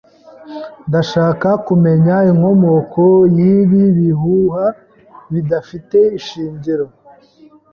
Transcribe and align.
Ndashaka 0.87 1.49
kumenya 1.65 2.15
inkomoko 2.31 3.03
yibi 3.37 3.83
bihuha 3.97 4.65
bidafite 5.31 5.97
ishingiro. 6.19 6.85